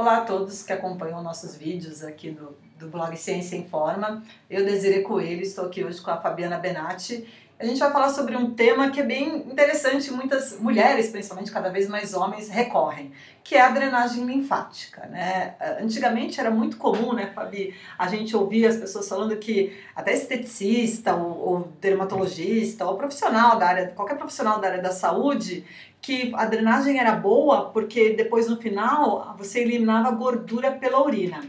Olá 0.00 0.16
a 0.16 0.20
todos 0.22 0.62
que 0.62 0.72
acompanham 0.72 1.22
nossos 1.22 1.54
vídeos 1.54 2.02
aqui 2.02 2.30
do, 2.30 2.56
do 2.78 2.88
blog 2.88 3.14
Ciência 3.18 3.54
em 3.54 3.68
Forma. 3.68 4.24
Eu, 4.48 4.64
Desiree 4.64 5.02
Coelho, 5.02 5.42
estou 5.42 5.66
aqui 5.66 5.84
hoje 5.84 6.00
com 6.00 6.10
a 6.10 6.16
Fabiana 6.16 6.58
Benatti. 6.58 7.28
A 7.60 7.66
gente 7.66 7.78
vai 7.78 7.92
falar 7.92 8.08
sobre 8.08 8.34
um 8.34 8.54
tema 8.54 8.90
que 8.90 9.00
é 9.00 9.02
bem 9.02 9.36
interessante, 9.36 10.10
muitas 10.10 10.58
mulheres, 10.58 11.10
principalmente 11.10 11.52
cada 11.52 11.68
vez 11.68 11.90
mais 11.90 12.14
homens, 12.14 12.48
recorrem, 12.48 13.12
que 13.44 13.54
é 13.54 13.60
a 13.60 13.68
drenagem 13.68 14.24
linfática. 14.24 15.04
Né? 15.08 15.54
Antigamente 15.78 16.40
era 16.40 16.50
muito 16.50 16.78
comum, 16.78 17.12
né, 17.12 17.30
Fabi, 17.34 17.74
a 17.98 18.08
gente 18.08 18.34
ouvir 18.34 18.64
as 18.64 18.78
pessoas 18.78 19.06
falando 19.06 19.36
que 19.36 19.76
até 19.94 20.14
esteticista 20.14 21.14
ou, 21.14 21.38
ou 21.38 21.72
dermatologista 21.78 22.86
ou 22.86 22.96
profissional 22.96 23.58
da 23.58 23.66
área, 23.66 23.88
qualquer 23.88 24.16
profissional 24.16 24.58
da 24.58 24.68
área 24.68 24.82
da 24.82 24.90
saúde, 24.90 25.62
que 26.00 26.32
a 26.36 26.46
drenagem 26.46 26.98
era 26.98 27.12
boa 27.12 27.68
porque 27.72 28.14
depois 28.14 28.48
no 28.48 28.56
final 28.56 29.34
você 29.36 29.60
eliminava 29.60 30.10
gordura 30.12 30.72
pela 30.72 31.04
urina. 31.04 31.42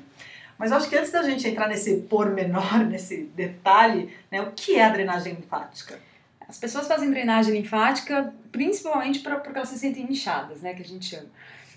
Mas 0.61 0.71
acho 0.71 0.87
que 0.87 0.95
antes 0.95 1.11
da 1.11 1.23
gente 1.23 1.47
entrar 1.47 1.67
nesse 1.67 2.01
pormenor, 2.01 2.77
nesse 2.85 3.23
detalhe, 3.35 4.15
né, 4.29 4.43
o 4.43 4.51
que 4.51 4.75
é 4.75 4.83
a 4.83 4.89
drenagem 4.89 5.33
linfática? 5.33 5.99
As 6.47 6.59
pessoas 6.59 6.87
fazem 6.87 7.09
drenagem 7.09 7.51
linfática 7.51 8.31
principalmente 8.51 9.21
pra, 9.21 9.37
porque 9.37 9.57
elas 9.57 9.69
se 9.69 9.79
sentem 9.79 10.05
inchadas, 10.07 10.61
né, 10.61 10.75
que 10.75 10.83
a 10.83 10.85
gente 10.85 11.05
chama. 11.05 11.25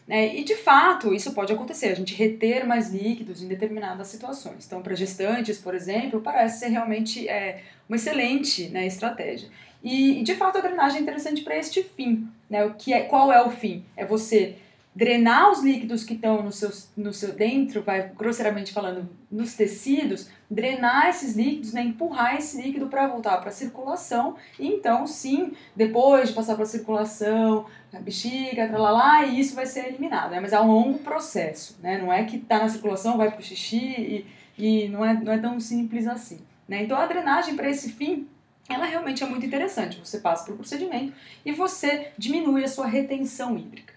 É, 0.06 0.36
e 0.36 0.44
de 0.44 0.54
fato, 0.54 1.14
isso 1.14 1.32
pode 1.32 1.50
acontecer, 1.50 1.86
a 1.86 1.94
gente 1.94 2.14
reter 2.14 2.66
mais 2.66 2.90
líquidos 2.92 3.42
em 3.42 3.48
determinadas 3.48 4.08
situações. 4.08 4.66
Então, 4.66 4.82
para 4.82 4.94
gestantes, 4.94 5.56
por 5.56 5.74
exemplo, 5.74 6.20
parece 6.20 6.58
ser 6.58 6.68
realmente 6.68 7.26
é, 7.26 7.62
uma 7.88 7.96
excelente 7.96 8.68
né, 8.68 8.86
estratégia. 8.86 9.48
E, 9.82 10.22
de 10.22 10.34
fato, 10.34 10.58
a 10.58 10.60
drenagem 10.60 10.98
é 10.98 11.00
interessante 11.00 11.40
para 11.40 11.56
este 11.56 11.82
fim. 11.82 12.28
Né? 12.50 12.62
O 12.66 12.74
que 12.74 12.92
é, 12.92 13.04
qual 13.04 13.32
é 13.32 13.42
o 13.42 13.50
fim? 13.50 13.82
É 13.96 14.04
você 14.04 14.56
drenar 14.94 15.50
os 15.50 15.60
líquidos 15.60 16.04
que 16.04 16.14
estão 16.14 16.42
no 16.42 16.52
seu, 16.52 16.70
no 16.96 17.12
seu 17.12 17.32
dentro, 17.32 17.82
vai 17.82 18.10
grosseiramente 18.16 18.72
falando, 18.72 19.08
nos 19.30 19.54
tecidos, 19.54 20.28
drenar 20.48 21.08
esses 21.08 21.34
líquidos, 21.34 21.72
né, 21.72 21.82
empurrar 21.82 22.36
esse 22.36 22.60
líquido 22.62 22.86
para 22.86 23.08
voltar 23.08 23.38
para 23.38 23.48
a 23.48 23.52
circulação, 23.52 24.36
e 24.58 24.68
então 24.68 25.04
sim, 25.06 25.52
depois 25.74 26.28
de 26.28 26.34
passar 26.34 26.54
para 26.54 26.62
a 26.62 26.66
circulação, 26.66 27.66
a 27.92 27.98
bexiga, 27.98 28.68
tralalá, 28.68 29.26
e 29.26 29.40
isso 29.40 29.56
vai 29.56 29.66
ser 29.66 29.88
eliminado, 29.88 30.30
né, 30.30 30.38
mas 30.38 30.52
é 30.52 30.60
um 30.60 30.70
longo 30.70 30.98
processo, 31.00 31.76
né, 31.82 31.98
não 31.98 32.12
é 32.12 32.22
que 32.24 32.36
está 32.36 32.58
na 32.58 32.68
circulação, 32.68 33.16
vai 33.16 33.30
para 33.30 33.40
o 33.40 33.42
xixi, 33.42 33.76
e, 33.76 34.26
e 34.56 34.88
não, 34.88 35.04
é, 35.04 35.14
não 35.14 35.32
é 35.32 35.38
tão 35.38 35.58
simples 35.58 36.06
assim. 36.06 36.38
Né, 36.68 36.84
então 36.84 36.96
a 36.96 37.06
drenagem 37.06 37.56
para 37.56 37.68
esse 37.68 37.90
fim 37.90 38.28
ela 38.66 38.86
realmente 38.86 39.22
é 39.22 39.26
muito 39.26 39.44
interessante. 39.44 40.00
Você 40.02 40.20
passa 40.20 40.46
por 40.46 40.56
procedimento 40.56 41.12
e 41.44 41.52
você 41.52 42.12
diminui 42.16 42.64
a 42.64 42.68
sua 42.68 42.86
retenção 42.86 43.58
hídrica. 43.58 43.93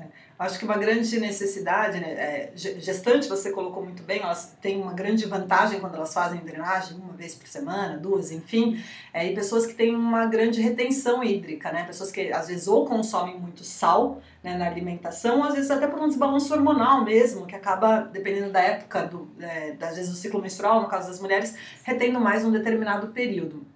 É. 0.00 0.06
Acho 0.38 0.56
que 0.58 0.64
uma 0.64 0.78
grande 0.78 1.18
necessidade, 1.18 1.98
né, 1.98 2.12
é, 2.12 2.52
gestantes 2.54 3.28
você 3.28 3.50
colocou 3.50 3.82
muito 3.82 4.04
bem, 4.04 4.20
elas 4.20 4.56
têm 4.60 4.80
uma 4.80 4.92
grande 4.92 5.26
vantagem 5.26 5.80
quando 5.80 5.96
elas 5.96 6.14
fazem 6.14 6.38
drenagem, 6.38 6.96
uma 6.96 7.12
vez 7.12 7.34
por 7.34 7.48
semana, 7.48 7.96
duas, 7.96 8.30
enfim, 8.30 8.80
é, 9.12 9.26
e 9.26 9.34
pessoas 9.34 9.66
que 9.66 9.74
têm 9.74 9.96
uma 9.96 10.26
grande 10.26 10.60
retenção 10.60 11.24
hídrica, 11.24 11.72
né, 11.72 11.82
pessoas 11.82 12.12
que 12.12 12.32
às 12.32 12.46
vezes 12.46 12.68
ou 12.68 12.86
consomem 12.86 13.36
muito 13.36 13.64
sal 13.64 14.20
né, 14.40 14.56
na 14.56 14.66
alimentação, 14.66 15.38
ou 15.38 15.44
às 15.44 15.54
vezes 15.54 15.70
até 15.72 15.88
por 15.88 16.00
um 16.00 16.06
desbalanço 16.06 16.54
hormonal 16.54 17.04
mesmo, 17.04 17.44
que 17.44 17.56
acaba, 17.56 18.02
dependendo 18.02 18.52
da 18.52 18.60
época, 18.60 19.06
do, 19.06 19.28
é, 19.40 19.76
às 19.80 19.96
vezes 19.96 20.10
do 20.10 20.16
ciclo 20.16 20.40
menstrual, 20.40 20.80
no 20.80 20.88
caso 20.88 21.08
das 21.08 21.20
mulheres, 21.20 21.56
retendo 21.82 22.20
mais 22.20 22.44
um 22.44 22.52
determinado 22.52 23.08
período. 23.08 23.66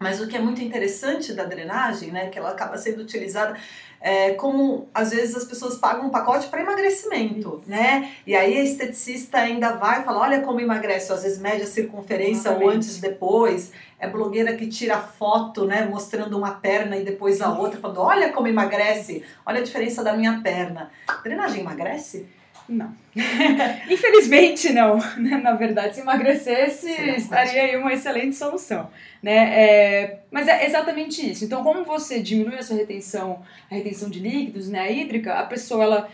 Mas 0.00 0.18
o 0.18 0.26
que 0.26 0.34
é 0.34 0.40
muito 0.40 0.62
interessante 0.62 1.34
da 1.34 1.44
drenagem, 1.44 2.10
né, 2.10 2.28
que 2.28 2.38
ela 2.38 2.48
acaba 2.48 2.78
sendo 2.78 3.02
utilizada 3.02 3.54
é, 4.00 4.32
como 4.32 4.88
às 4.94 5.10
vezes 5.10 5.36
as 5.36 5.44
pessoas 5.44 5.76
pagam 5.76 6.06
um 6.06 6.10
pacote 6.10 6.48
para 6.48 6.62
emagrecimento, 6.62 7.62
né? 7.66 8.10
E 8.26 8.34
aí 8.34 8.56
a 8.56 8.64
esteticista 8.64 9.36
ainda 9.36 9.72
vai 9.72 10.02
falar, 10.02 10.20
olha 10.20 10.40
como 10.40 10.58
emagrece, 10.58 11.12
às 11.12 11.22
vezes 11.22 11.38
mede 11.38 11.64
a 11.64 11.66
circunferência 11.66 12.48
Exatamente. 12.48 12.64
ou 12.64 12.70
antes 12.70 12.96
e 12.96 13.00
depois. 13.02 13.72
É 13.98 14.08
blogueira 14.08 14.56
que 14.56 14.66
tira 14.68 14.96
foto, 14.96 15.66
né, 15.66 15.84
mostrando 15.84 16.38
uma 16.38 16.52
perna 16.52 16.96
e 16.96 17.04
depois 17.04 17.42
a 17.42 17.52
outra, 17.52 17.78
falando, 17.78 18.00
olha 18.00 18.32
como 18.32 18.48
emagrece, 18.48 19.22
olha 19.44 19.60
a 19.60 19.62
diferença 19.62 20.02
da 20.02 20.14
minha 20.14 20.40
perna. 20.40 20.90
Drenagem 21.22 21.60
emagrece? 21.60 22.26
Não. 22.70 22.94
Infelizmente 23.90 24.72
não. 24.72 24.98
Né? 25.18 25.36
Na 25.36 25.54
verdade, 25.54 25.96
se 25.96 26.00
emagrecesse, 26.00 26.88
estaria 27.16 27.62
aí 27.62 27.76
uma 27.76 27.92
excelente 27.92 28.36
solução. 28.36 28.88
Né? 29.22 29.34
É, 29.36 30.20
mas 30.30 30.46
é 30.46 30.64
exatamente 30.64 31.28
isso. 31.28 31.44
Então, 31.44 31.62
como 31.64 31.84
você 31.84 32.20
diminui 32.20 32.56
a 32.56 32.62
sua 32.62 32.76
retenção, 32.76 33.42
a 33.70 33.74
retenção 33.74 34.08
de 34.08 34.20
líquidos, 34.20 34.68
né, 34.68 34.80
a 34.80 34.90
hídrica, 34.90 35.34
a 35.34 35.44
pessoa 35.44 35.84
ela 35.84 36.08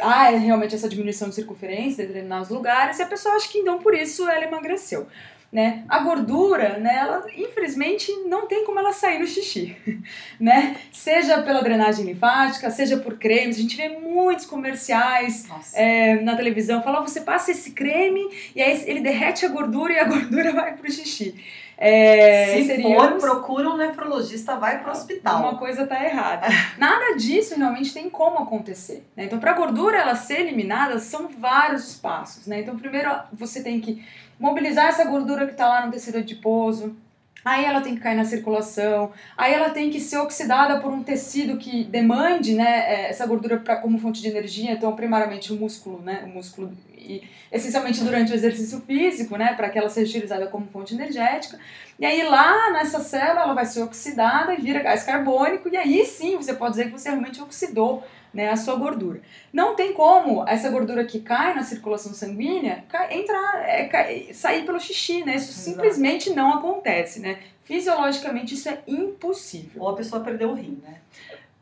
há 0.00 0.30
realmente 0.30 0.74
essa 0.74 0.88
diminuição 0.88 1.28
de 1.28 1.34
circunferência 1.34 2.02
em 2.02 2.06
determinados 2.06 2.48
lugares 2.48 2.98
e 2.98 3.02
a 3.02 3.06
pessoa 3.06 3.34
acha 3.34 3.48
que 3.48 3.58
então 3.58 3.78
por 3.78 3.94
isso 3.94 4.28
ela 4.28 4.44
emagreceu 4.44 5.06
né? 5.50 5.82
A 5.88 6.00
gordura, 6.00 6.78
né, 6.78 6.94
ela 7.00 7.24
infelizmente 7.36 8.12
não 8.26 8.46
tem 8.46 8.66
como 8.66 8.78
ela 8.78 8.92
sair 8.92 9.18
no 9.18 9.26
xixi, 9.26 9.74
né? 10.38 10.76
Seja 10.92 11.42
pela 11.42 11.62
drenagem 11.62 12.04
linfática, 12.04 12.70
seja 12.70 12.98
por 12.98 13.18
cremes, 13.18 13.56
a 13.56 13.62
gente 13.62 13.76
vê 13.76 13.88
muitos 13.88 14.44
comerciais 14.44 15.48
é, 15.74 16.16
na 16.16 16.36
televisão, 16.36 16.82
falam, 16.82 17.02
você 17.02 17.22
passa 17.22 17.50
esse 17.50 17.70
creme 17.70 18.28
e 18.54 18.60
aí 18.60 18.82
ele 18.86 19.00
derrete 19.00 19.46
a 19.46 19.48
gordura 19.48 19.94
e 19.94 19.98
a 19.98 20.04
gordura 20.08 20.52
vai 20.52 20.76
pro 20.76 20.90
xixi. 20.90 21.34
É, 21.80 22.60
Se 22.60 22.82
for, 22.82 23.18
procura 23.18 23.70
um 23.70 23.76
nefrologista, 23.76 24.56
vai 24.56 24.80
para 24.80 24.88
o 24.88 24.92
hospital. 24.92 25.40
Uma 25.42 25.56
coisa 25.56 25.86
tá 25.86 26.04
errada. 26.04 26.48
Nada 26.76 27.16
disso 27.16 27.56
realmente 27.56 27.94
tem 27.94 28.10
como 28.10 28.38
acontecer. 28.38 29.06
Né? 29.16 29.24
Então, 29.26 29.38
para 29.38 29.52
a 29.52 29.54
gordura 29.54 29.96
ela 29.96 30.16
ser 30.16 30.40
eliminada, 30.40 30.98
são 30.98 31.28
vários 31.28 31.88
os 31.88 31.94
passos. 31.94 32.48
Né? 32.48 32.60
Então, 32.60 32.76
primeiro 32.76 33.08
você 33.32 33.62
tem 33.62 33.80
que 33.80 34.04
mobilizar 34.40 34.86
essa 34.86 35.04
gordura 35.04 35.46
que 35.46 35.52
está 35.52 35.68
lá 35.68 35.86
no 35.86 35.92
tecido 35.92 36.18
adiposo, 36.18 36.96
aí 37.44 37.64
ela 37.64 37.80
tem 37.80 37.94
que 37.94 38.00
cair 38.00 38.16
na 38.16 38.24
circulação, 38.24 39.12
aí 39.36 39.52
ela 39.52 39.70
tem 39.70 39.90
que 39.90 40.00
ser 40.00 40.18
oxidada 40.18 40.80
por 40.80 40.92
um 40.92 41.02
tecido 41.02 41.56
que 41.56 41.84
demande 41.84 42.54
né, 42.54 42.64
é, 42.64 43.10
essa 43.10 43.26
gordura 43.26 43.58
pra, 43.58 43.76
como 43.76 43.98
fonte 43.98 44.20
de 44.20 44.28
energia, 44.28 44.72
então 44.72 44.94
primariamente 44.94 45.52
o 45.52 45.56
músculo, 45.56 46.00
né, 46.02 46.22
o 46.24 46.28
músculo 46.28 46.72
e 46.98 47.22
essencialmente 47.50 48.02
durante 48.02 48.32
o 48.32 48.34
exercício 48.34 48.80
físico, 48.80 49.36
né, 49.36 49.54
para 49.54 49.70
que 49.70 49.78
ela 49.78 49.88
seja 49.88 50.10
utilizada 50.10 50.46
como 50.46 50.66
fonte 50.66 50.94
energética. 50.94 51.58
E 51.98 52.04
aí 52.04 52.22
lá 52.22 52.70
nessa 52.72 53.00
célula 53.00 53.42
ela 53.42 53.54
vai 53.54 53.66
ser 53.66 53.82
oxidada 53.82 54.54
e 54.54 54.60
vira 54.60 54.82
gás 54.82 55.02
carbônico 55.02 55.68
e 55.68 55.76
aí 55.76 56.04
sim 56.04 56.36
você 56.36 56.54
pode 56.54 56.72
dizer 56.72 56.86
que 56.86 56.92
você 56.92 57.08
realmente 57.08 57.40
oxidou 57.40 58.04
né, 58.32 58.50
a 58.50 58.56
sua 58.56 58.76
gordura. 58.76 59.20
Não 59.52 59.74
tem 59.74 59.92
como 59.92 60.46
essa 60.46 60.68
gordura 60.68 61.04
que 61.04 61.20
cai 61.20 61.54
na 61.54 61.62
circulação 61.62 62.12
sanguínea 62.12 62.84
entrar, 63.10 63.68
é, 63.68 63.84
cai, 63.84 64.28
sair 64.32 64.64
pelo 64.64 64.78
xixi, 64.78 65.24
né? 65.24 65.36
Isso 65.36 65.50
Exato. 65.50 65.64
simplesmente 65.64 66.30
não 66.30 66.54
acontece, 66.54 67.20
né? 67.20 67.38
Fisiologicamente 67.64 68.54
isso 68.54 68.68
é 68.68 68.78
impossível. 68.86 69.82
Ou 69.82 69.88
a 69.90 69.96
pessoa 69.96 70.22
perdeu 70.22 70.50
o 70.50 70.54
rim, 70.54 70.80
né? 70.82 70.98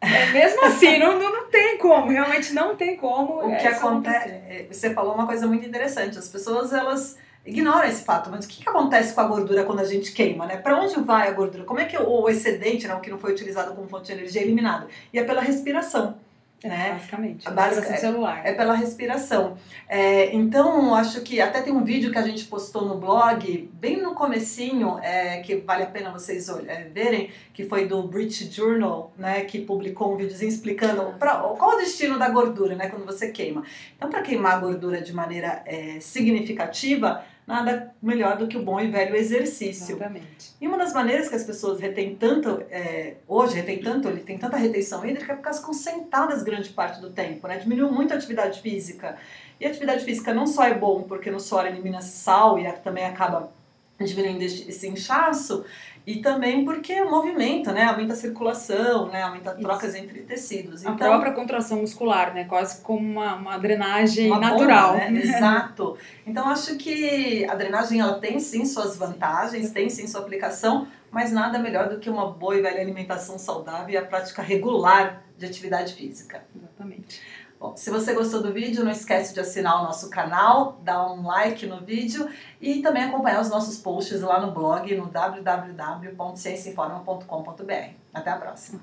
É, 0.06 0.32
mesmo 0.32 0.64
assim, 0.64 0.98
não, 0.98 1.18
não, 1.18 1.48
tem 1.50 1.78
como, 1.78 2.10
realmente 2.10 2.52
não 2.52 2.76
tem 2.76 2.96
como. 2.96 3.46
O 3.46 3.56
que 3.56 3.66
acontece, 3.66 4.28
é, 4.28 4.66
você 4.70 4.92
falou 4.94 5.14
uma 5.14 5.26
coisa 5.26 5.46
muito 5.46 5.66
interessante, 5.66 6.18
as 6.18 6.28
pessoas 6.28 6.72
elas 6.72 7.16
ignoram 7.44 7.88
esse 7.88 8.04
fato, 8.04 8.28
mas 8.30 8.44
o 8.44 8.48
que, 8.48 8.62
que 8.62 8.68
acontece 8.68 9.14
com 9.14 9.20
a 9.20 9.24
gordura 9.24 9.64
quando 9.64 9.80
a 9.80 9.84
gente 9.84 10.12
queima, 10.12 10.46
né? 10.46 10.56
Para 10.56 10.80
onde 10.80 11.00
vai 11.00 11.28
a 11.28 11.32
gordura? 11.32 11.64
Como 11.64 11.80
é 11.80 11.84
que 11.84 11.96
o, 11.96 12.22
o 12.22 12.28
excedente, 12.28 12.88
né, 12.88 12.94
o 12.94 13.00
que 13.00 13.10
não 13.10 13.18
foi 13.18 13.32
utilizado 13.32 13.74
como 13.74 13.88
fonte 13.88 14.06
de 14.06 14.12
energia, 14.12 14.40
é 14.40 14.44
eliminado? 14.44 14.88
E 15.12 15.18
é 15.18 15.24
pela 15.24 15.40
respiração. 15.40 16.18
É, 16.62 16.68
né? 16.68 16.92
Basicamente. 16.92 17.46
A 17.46 17.50
básica, 17.50 17.92
é, 17.92 17.96
celular. 17.96 18.40
É 18.44 18.52
pela 18.52 18.74
respiração. 18.74 19.56
É, 19.88 20.34
então, 20.34 20.94
acho 20.94 21.20
que 21.20 21.40
até 21.40 21.60
tem 21.60 21.72
um 21.72 21.84
vídeo 21.84 22.10
que 22.10 22.18
a 22.18 22.22
gente 22.22 22.44
postou 22.44 22.86
no 22.86 22.98
blog, 22.98 23.70
bem 23.74 24.00
no 24.00 24.14
comecinho, 24.14 24.98
é, 25.00 25.40
que 25.40 25.56
vale 25.56 25.82
a 25.82 25.86
pena 25.86 26.10
vocês 26.10 26.48
é, 26.48 26.88
verem, 26.92 27.30
que 27.52 27.64
foi 27.64 27.86
do 27.86 28.02
British 28.02 28.52
Journal, 28.52 29.12
né, 29.18 29.42
que 29.42 29.60
publicou 29.60 30.14
um 30.14 30.16
videozinho 30.16 30.48
explicando 30.48 31.14
pra, 31.18 31.36
qual 31.36 31.76
o 31.76 31.78
destino 31.78 32.18
da 32.18 32.28
gordura, 32.28 32.74
né, 32.74 32.88
quando 32.88 33.04
você 33.04 33.30
queima. 33.30 33.62
Então, 33.96 34.08
para 34.08 34.22
queimar 34.22 34.54
a 34.54 34.60
gordura 34.60 35.00
de 35.00 35.12
maneira 35.12 35.62
é, 35.66 36.00
significativa, 36.00 37.22
nada 37.46 37.94
melhor 38.02 38.36
do 38.36 38.48
que 38.48 38.56
o 38.56 38.62
bom 38.62 38.80
e 38.80 38.90
velho 38.90 39.14
exercício. 39.14 39.94
Exatamente. 39.94 40.54
E 40.60 40.66
uma 40.66 40.76
das 40.76 40.92
maneiras 40.92 41.28
que 41.28 41.36
as 41.36 41.44
pessoas 41.44 41.80
retêm 41.80 42.16
tanto, 42.16 42.62
é, 42.70 43.14
hoje 43.28 43.54
retém 43.54 43.80
tanto, 43.80 44.08
ele 44.08 44.20
tem 44.20 44.36
tanta 44.36 44.56
retenção 44.56 45.06
hídrica, 45.06 45.32
é 45.32 45.36
porque 45.36 45.48
elas 45.48 45.60
ficam 45.60 45.72
sentadas 45.72 46.42
grande 46.42 46.70
parte 46.70 47.00
do 47.00 47.10
tempo, 47.10 47.46
né? 47.46 47.58
Diminuiu 47.58 47.92
muito 47.92 48.12
a 48.12 48.16
atividade 48.16 48.60
física. 48.60 49.16
E 49.60 49.66
a 49.66 49.68
atividade 49.68 50.04
física 50.04 50.34
não 50.34 50.46
só 50.46 50.64
é 50.64 50.74
bom 50.74 51.02
porque 51.02 51.30
no 51.30 51.38
suor 51.38 51.66
elimina 51.66 52.00
sal 52.00 52.58
e 52.58 52.70
também 52.72 53.04
acaba 53.06 53.52
diminuindo 53.98 54.42
esse 54.42 54.88
inchaço, 54.88 55.64
e 56.06 56.18
também 56.18 56.64
porque 56.64 57.00
o 57.02 57.10
movimento, 57.10 57.72
né, 57.72 57.84
aumenta 57.84 58.12
a 58.12 58.16
circulação, 58.16 59.08
né, 59.08 59.22
aumenta 59.22 59.52
trocas 59.54 59.92
Isso. 59.92 60.04
entre 60.04 60.20
tecidos. 60.20 60.86
A 60.86 60.90
então, 60.90 61.08
própria 61.08 61.32
contração 61.32 61.80
muscular, 61.80 62.32
né, 62.32 62.44
quase 62.44 62.80
como 62.80 63.00
uma, 63.00 63.34
uma 63.34 63.58
drenagem 63.58 64.30
uma 64.30 64.38
natural. 64.38 64.92
Bomba, 64.92 65.10
né? 65.10 65.18
Exato. 65.20 65.98
Então 66.24 66.48
acho 66.48 66.76
que 66.76 67.44
a 67.46 67.56
drenagem 67.56 68.00
ela 68.00 68.20
tem 68.20 68.38
sim 68.38 68.64
suas 68.64 68.96
vantagens, 68.96 69.72
tem 69.72 69.90
sim 69.90 70.06
sua 70.06 70.20
aplicação, 70.20 70.86
mas 71.10 71.32
nada 71.32 71.58
melhor 71.58 71.88
do 71.88 71.98
que 71.98 72.08
uma 72.08 72.30
boa 72.30 72.56
e 72.56 72.62
velha 72.62 72.80
alimentação 72.80 73.36
saudável 73.36 73.92
e 73.92 73.96
a 73.96 74.04
prática 74.04 74.42
regular 74.42 75.24
de 75.36 75.44
atividade 75.44 75.94
física. 75.94 76.44
Exatamente. 76.54 77.20
Bom, 77.66 77.76
se 77.76 77.90
você 77.90 78.14
gostou 78.14 78.40
do 78.40 78.52
vídeo, 78.52 78.84
não 78.84 78.92
esquece 78.92 79.34
de 79.34 79.40
assinar 79.40 79.80
o 79.80 79.84
nosso 79.84 80.08
canal, 80.08 80.78
dar 80.84 81.10
um 81.10 81.26
like 81.26 81.66
no 81.66 81.80
vídeo 81.80 82.30
e 82.60 82.80
também 82.80 83.02
acompanhar 83.02 83.40
os 83.40 83.50
nossos 83.50 83.76
posts 83.76 84.20
lá 84.20 84.38
no 84.38 84.52
blog 84.52 84.94
no 84.94 85.06
www.cienciainforma.com.br. 85.06 87.90
Até 88.14 88.30
a 88.30 88.36
próxima. 88.36 88.78